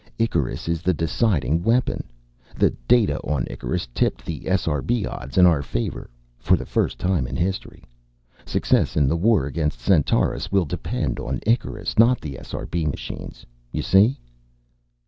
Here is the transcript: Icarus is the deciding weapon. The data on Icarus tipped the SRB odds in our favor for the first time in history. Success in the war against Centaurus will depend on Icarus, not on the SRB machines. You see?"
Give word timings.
Icarus 0.17 0.67
is 0.67 0.81
the 0.81 0.95
deciding 0.95 1.61
weapon. 1.61 2.05
The 2.57 2.71
data 2.87 3.19
on 3.19 3.43
Icarus 3.51 3.87
tipped 3.93 4.25
the 4.25 4.39
SRB 4.45 5.05
odds 5.05 5.37
in 5.37 5.45
our 5.45 5.61
favor 5.61 6.09
for 6.39 6.57
the 6.57 6.65
first 6.65 6.97
time 6.97 7.27
in 7.27 7.35
history. 7.35 7.83
Success 8.43 8.97
in 8.97 9.07
the 9.07 9.15
war 9.15 9.45
against 9.45 9.79
Centaurus 9.79 10.51
will 10.51 10.65
depend 10.65 11.19
on 11.19 11.39
Icarus, 11.45 11.99
not 11.99 12.25
on 12.25 12.29
the 12.31 12.39
SRB 12.41 12.89
machines. 12.89 13.45
You 13.71 13.83
see?" 13.83 14.17